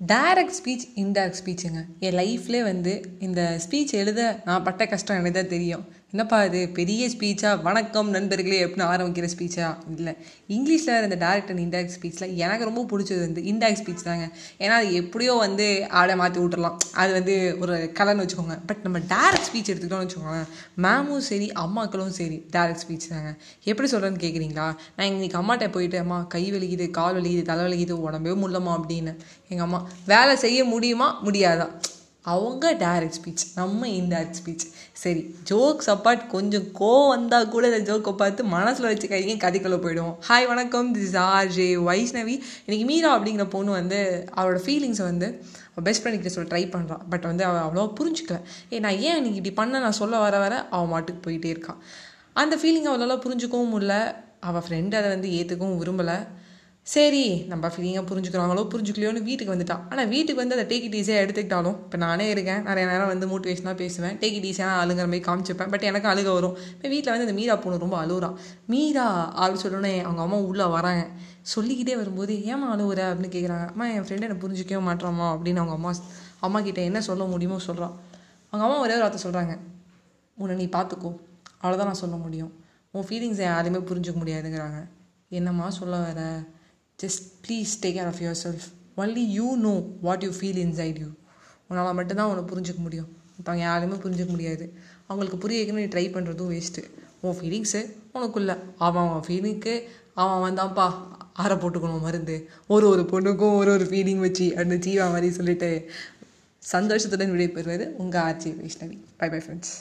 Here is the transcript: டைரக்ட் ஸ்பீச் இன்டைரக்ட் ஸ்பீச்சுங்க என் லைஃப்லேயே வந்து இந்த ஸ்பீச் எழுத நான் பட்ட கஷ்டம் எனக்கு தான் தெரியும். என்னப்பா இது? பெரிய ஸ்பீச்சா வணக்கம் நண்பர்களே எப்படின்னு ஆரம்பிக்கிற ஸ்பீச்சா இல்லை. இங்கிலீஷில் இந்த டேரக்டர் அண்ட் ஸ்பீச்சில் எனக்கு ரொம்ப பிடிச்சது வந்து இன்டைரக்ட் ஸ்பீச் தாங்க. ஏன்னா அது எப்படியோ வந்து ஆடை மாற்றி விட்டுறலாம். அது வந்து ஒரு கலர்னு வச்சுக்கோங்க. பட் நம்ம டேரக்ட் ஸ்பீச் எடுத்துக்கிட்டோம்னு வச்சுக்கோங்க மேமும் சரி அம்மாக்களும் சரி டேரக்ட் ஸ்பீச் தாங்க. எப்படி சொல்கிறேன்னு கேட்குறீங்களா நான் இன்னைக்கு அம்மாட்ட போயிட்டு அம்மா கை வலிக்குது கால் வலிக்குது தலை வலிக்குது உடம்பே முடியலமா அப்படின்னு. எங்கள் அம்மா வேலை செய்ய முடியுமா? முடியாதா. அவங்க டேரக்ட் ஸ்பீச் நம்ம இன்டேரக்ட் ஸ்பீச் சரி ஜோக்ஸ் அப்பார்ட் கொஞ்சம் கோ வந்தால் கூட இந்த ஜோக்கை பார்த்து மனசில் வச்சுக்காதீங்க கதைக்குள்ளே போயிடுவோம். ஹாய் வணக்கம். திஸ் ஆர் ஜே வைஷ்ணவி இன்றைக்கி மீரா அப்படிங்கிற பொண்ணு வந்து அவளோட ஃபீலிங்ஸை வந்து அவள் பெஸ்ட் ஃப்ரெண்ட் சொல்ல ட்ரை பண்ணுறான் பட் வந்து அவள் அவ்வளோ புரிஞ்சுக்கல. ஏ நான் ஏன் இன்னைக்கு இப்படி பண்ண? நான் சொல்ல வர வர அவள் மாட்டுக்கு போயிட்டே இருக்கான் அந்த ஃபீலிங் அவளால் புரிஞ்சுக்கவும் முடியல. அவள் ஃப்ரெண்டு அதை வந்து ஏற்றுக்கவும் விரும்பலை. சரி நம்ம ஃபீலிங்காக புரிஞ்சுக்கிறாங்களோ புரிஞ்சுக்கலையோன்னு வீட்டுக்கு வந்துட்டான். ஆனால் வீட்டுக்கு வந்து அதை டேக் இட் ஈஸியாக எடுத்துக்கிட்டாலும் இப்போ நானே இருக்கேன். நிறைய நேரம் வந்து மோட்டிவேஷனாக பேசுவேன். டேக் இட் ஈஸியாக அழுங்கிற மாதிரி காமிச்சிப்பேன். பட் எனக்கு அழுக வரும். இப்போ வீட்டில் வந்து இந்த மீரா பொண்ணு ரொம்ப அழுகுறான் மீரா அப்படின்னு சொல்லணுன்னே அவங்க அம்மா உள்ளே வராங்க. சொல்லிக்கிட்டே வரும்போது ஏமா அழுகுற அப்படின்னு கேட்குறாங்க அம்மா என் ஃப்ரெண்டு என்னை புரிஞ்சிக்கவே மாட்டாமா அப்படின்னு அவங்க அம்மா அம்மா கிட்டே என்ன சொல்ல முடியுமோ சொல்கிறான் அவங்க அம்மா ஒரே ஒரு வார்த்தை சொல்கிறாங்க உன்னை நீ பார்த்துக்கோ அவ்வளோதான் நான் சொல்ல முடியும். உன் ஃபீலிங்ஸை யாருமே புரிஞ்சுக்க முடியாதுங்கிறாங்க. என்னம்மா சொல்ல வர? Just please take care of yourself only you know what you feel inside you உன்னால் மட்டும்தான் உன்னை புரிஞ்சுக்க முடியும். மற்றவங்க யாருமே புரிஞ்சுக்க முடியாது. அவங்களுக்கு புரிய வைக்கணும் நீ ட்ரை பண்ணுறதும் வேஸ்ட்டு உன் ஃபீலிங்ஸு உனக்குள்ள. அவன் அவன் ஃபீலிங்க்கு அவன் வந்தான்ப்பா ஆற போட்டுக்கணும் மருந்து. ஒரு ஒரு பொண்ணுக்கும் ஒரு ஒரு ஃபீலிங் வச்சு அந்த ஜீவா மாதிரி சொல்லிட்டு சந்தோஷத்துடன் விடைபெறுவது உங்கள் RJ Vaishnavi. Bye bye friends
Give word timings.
டைரக்ட் 0.00 0.54
ஸ்பீச் 0.58 0.84
இன்டைரக்ட் 0.94 1.38
ஸ்பீச்சுங்க 1.44 1.80
என் 2.00 2.14
லைஃப்லேயே 2.14 2.62
வந்து 2.62 3.16
இந்த 3.18 3.60
ஸ்பீச் 3.64 3.92
எழுத 3.92 4.40
நான் 4.44 4.62
பட்ட 4.62 4.86
கஷ்டம் 4.86 5.16
எனக்கு 5.16 5.40
தான் 5.40 5.50
தெரியும். 5.50 5.82
என்னப்பா 6.12 6.44
இது? 6.44 6.68
பெரிய 6.68 7.08
ஸ்பீச்சா 7.08 7.62
வணக்கம் 7.62 8.08
நண்பர்களே 8.10 8.64
எப்படின்னு 8.64 8.86
ஆரம்பிக்கிற 8.92 9.28
ஸ்பீச்சா 9.34 9.76
இல்லை. 9.96 10.16
இங்கிலீஷில் 10.48 11.02
இந்த 11.02 11.16
டேரக்டர் 11.26 11.58
அண்ட் 11.64 11.90
ஸ்பீச்சில் 11.96 12.34
எனக்கு 12.34 12.64
ரொம்ப 12.64 12.82
பிடிச்சது 12.90 13.20
வந்து 13.20 13.42
இன்டைரக்ட் 13.42 13.80
ஸ்பீச் 13.82 14.02
தாங்க. 14.04 14.30
ஏன்னா 14.58 14.76
அது 14.78 14.94
எப்படியோ 14.94 15.32
வந்து 15.32 15.86
ஆடை 15.90 16.16
மாற்றி 16.16 16.40
விட்டுறலாம். 16.40 16.76
அது 16.94 17.12
வந்து 17.12 17.56
ஒரு 17.60 17.92
கலர்னு 17.98 18.24
வச்சுக்கோங்க. 18.24 18.58
பட் 18.66 18.82
நம்ம 18.82 18.98
டேரக்ட் 18.98 19.46
ஸ்பீச் 19.50 19.70
எடுத்துக்கிட்டோம்னு 19.72 20.06
வச்சுக்கோங்க 20.06 20.42
மேமும் 20.86 21.18
சரி 21.18 21.52
அம்மாக்களும் 21.64 22.08
சரி 22.08 22.46
டேரக்ட் 22.56 22.82
ஸ்பீச் 22.84 23.08
தாங்க. 23.08 23.36
எப்படி 23.64 23.90
சொல்கிறேன்னு 23.90 24.24
கேட்குறீங்களா 24.26 24.66
நான் 24.96 25.06
இன்னைக்கு 25.06 25.38
அம்மாட்ட 25.38 25.72
போயிட்டு 25.72 25.98
அம்மா 25.98 26.22
கை 26.22 26.52
வலிக்குது 26.52 26.90
கால் 26.90 27.20
வலிக்குது 27.20 27.42
தலை 27.42 27.64
வலிக்குது 27.66 27.96
உடம்பே 28.08 28.34
முடியலமா 28.42 28.74
அப்படின்னு. 28.80 29.14
எங்கள் 29.48 29.66
அம்மா 29.68 29.88
வேலை 30.06 30.36
செய்ய 30.36 30.64
முடியுமா? 30.64 31.24
முடியாதா. 31.24 31.68
அவங்க 32.24 32.74
டேரக்ட் 32.74 33.16
ஸ்பீச் 33.18 33.42
நம்ம 33.54 33.86
இன்டேரக்ட் 33.86 34.38
ஸ்பீச் 34.38 34.64
சரி 34.92 35.34
ஜோக்ஸ் 35.50 35.88
அப்பார்ட் 35.90 36.26
கொஞ்சம் 36.26 36.72
கோ 36.72 37.08
வந்தால் 37.08 37.48
கூட 37.48 37.70
இந்த 37.70 37.92
ஜோக்கை 37.92 38.12
பார்த்து 38.16 38.44
மனசில் 38.44 38.88
வச்சுக்காதீங்க 38.90 39.36
கதைக்குள்ளே 39.44 39.78
போயிடுவோம். 39.84 40.16
ஹாய் 40.28 40.46
வணக்கம். 40.46 40.94
திஸ் 40.94 41.16
ஆர் 41.16 41.46
ஜே 41.46 41.76
வைஷ்ணவி 41.76 42.40
இன்றைக்கி 42.66 42.84
மீரா 42.84 43.18
அப்படிங்கிற 43.18 43.50
பொண்ணு 43.50 43.70
வந்து 43.70 44.28
அவளோட 44.36 44.60
ஃபீலிங்ஸை 44.66 45.02
வந்து 45.02 45.28
அவள் 45.70 45.84
பெஸ்ட் 45.84 46.06
ஃப்ரெண்ட் 46.06 46.26
சொல்ல 46.26 46.56
ட்ரை 46.56 46.62
பண்ணுறான் 46.74 47.08
பட் 47.08 47.22
வந்து 47.22 47.44
அவள் 47.44 47.64
அவ்வளோ 47.66 47.86
புரிஞ்சுக்கல. 48.00 48.40
ஏ 48.72 48.78
நான் 48.78 48.98
ஏன் 48.98 49.16
இன்னைக்கு 49.16 49.40
இப்படி 49.40 49.54
பண்ண? 49.54 49.80
நான் 49.80 49.98
சொல்ல 50.02 50.18
வர 50.18 50.38
வர 50.38 50.68
அவள் 50.68 50.88
மாட்டுக்கு 50.88 51.30
போயிட்டே 51.30 51.52
இருக்கான் 51.54 51.80
அந்த 52.32 52.56
ஃபீலிங் 52.56 52.90
அவளால் 52.92 53.22
புரிஞ்சுக்கவும் 53.26 53.72
முடியல. 53.74 54.14
அவள் 54.40 54.62
ஃப்ரெண்டு 54.68 54.94
அதை 54.94 55.08
வந்து 55.08 55.30
ஏற்றுக்கவும் 55.38 55.80
விரும்பலை. 55.82 56.18
சரி 56.92 57.24
நம்ம 57.50 57.68
ஃபீலிங்காக 57.72 58.04
புரிஞ்சுக்கிறாங்களோ 58.10 58.62
புரிஞ்சுக்கலையோன்னு 58.72 59.20
வீட்டுக்கு 59.26 59.52
வந்துட்டான். 59.54 59.82
ஆனால் 59.90 60.08
வீட்டுக்கு 60.12 60.40
வந்து 60.42 60.56
அதை 60.56 60.64
டேக் 60.70 60.86
இட் 60.86 60.96
ஈஸியாக 61.00 61.24
எடுத்துக்கிட்டாலும் 61.24 61.76
இப்போ 61.84 61.98
நானே 62.04 62.26
இருக்கேன். 62.34 62.62
நிறைய 62.68 62.84
நேரம் 62.90 63.10
வந்து 63.12 63.26
மோட்டிவேஷனாக 63.32 63.76
பேசுவேன். 63.82 64.14
டேக் 64.22 64.36
இட் 64.38 64.48
ஈஸியாக 64.50 64.78
அழுங்கிற 64.82 65.06
மாதிரி 65.12 65.24
காமிச்சிப்பேன். 65.28 65.70
பட் 65.74 65.84
எனக்கு 65.90 66.08
அழுக 66.12 66.28
வரும். 66.38 66.56
இப்போ 66.74 66.88
வீட்டில் 66.94 67.12
வந்து 67.14 67.26
இந்த 67.26 67.36
மீரா 67.40 67.56
பொண்ணு 67.64 67.82
ரொம்ப 67.84 67.96
அழுகுறான் 68.04 68.36
மீரா 68.74 69.06
அப்படின்னு 69.40 69.62
சொல்லணுன்னே 69.64 69.94
அவங்க 70.06 70.22
அம்மா 70.26 70.40
உள்ளே 70.50 70.68
வராங்க. 70.76 71.04
சொல்லிக்கிட்டே 71.54 71.96
வரும்போது 72.02 72.34
ஏமா 72.52 72.66
அழுகுற 72.74 73.00
அப்படின்னு 73.10 73.32
கேட்குறாங்க 73.36 73.66
அம்மா 73.72 73.86
என் 73.96 74.06
ஃப்ரெண்டு 74.06 74.26
என்னை 74.28 74.40
புரிஞ்சிக்கவே 74.44 74.82
மாட்டாமா 74.90 75.26
அப்படின்னு 75.34 75.62
அவங்க 75.64 75.76
அம்மா 75.78 75.92
அம்மா 76.46 76.58
கிட்டே 76.68 76.84
என்ன 76.90 77.00
சொல்ல 77.10 77.24
முடியுமோ 77.32 77.58
சொல்கிறான் 77.70 77.94
அவங்க 78.52 78.64
அம்மா 78.66 78.76
ஒரே 78.84 78.94
ஒரு 78.98 79.04
வார்த்தை 79.06 79.22
சொல்கிறாங்க 79.26 79.54
உன்னை 80.38 80.54
நீ 80.62 80.68
பார்த்துக்கோ 80.76 81.10
அவ்வளோதான் 81.62 81.90
நான் 81.90 82.04
சொல்ல 82.04 82.16
முடியும். 82.26 82.52
உன் 82.94 83.06
ஃபீலிங்ஸை 83.08 83.44
யாருமே 83.52 83.80
புரிஞ்சுக்க 83.90 84.18
முடியாதுங்கிறாங்க. 84.22 84.78
என்னம்மா 85.38 85.66
சொல்ல 85.80 85.96
வர? 86.06 86.22
Just 87.02 87.22
please 87.44 87.72
take 87.82 87.96
care 87.98 88.10
of 88.12 88.20
yourself 88.44 88.66
only 88.96 89.24
you 89.38 89.56
know 89.56 89.74
what 90.02 90.22
you 90.22 90.30
feel 90.30 90.60
inside 90.66 90.98
you 90.98 91.08
உன்னால் 91.68 91.94
மட்டும்தான் 91.94 92.30
உன்னை 92.30 92.44
புரிஞ்சுக்க 92.52 92.76
முடியும். 92.76 93.16
மற்றவங்க 93.36 93.56
யாருமே 93.56 93.94
புரிஞ்சுக்க 93.94 94.28
முடியாது. 94.28 94.64
அவங்களுக்கு 95.06 95.38
புரிய 95.38 95.58
வைக்கணும் 95.62 95.82
நீ 95.82 95.84
ட்ரை 95.84 96.06
பண்ணுறதும் 96.14 96.50
வேஸ்ட்டு 96.54 96.82
உன் 97.20 97.36
ஃபீலிங்ஸு 97.38 97.80
உனக்குள்ள. 98.14 98.58
அவன் 98.76 99.08
அவன் 99.08 99.24
ஃபீலிங்க்கு 99.26 99.74
அவன் 100.14 100.42
வந்தான்ப்பா 100.46 100.86
ஆற 101.32 101.54
போட்டுக்கணும் 101.54 102.00
மருந்து. 102.00 102.48
ஒரு 102.66 102.88
ஒரு 102.88 103.02
பொண்ணுக்கும் 103.02 103.56
ஒரு 103.56 103.70
ஒரு 103.72 103.84
ஃபீலிங் 103.84 104.18
வச்சு 104.18 104.56
அந்த 104.56 104.74
ஜீவா 104.74 105.06
மாதிரி 105.14 105.30
சொல்லிட்டு 105.30 105.90
சந்தோஷத்துடன் 106.58 107.32
விடைபெறுவது 107.32 107.86
உங்கள் 108.02 108.22
RJ 108.22 108.50
Vaishnavi. 108.60 108.98
Bye 109.16 109.28
bye 109.28 109.38
friends 109.38 109.74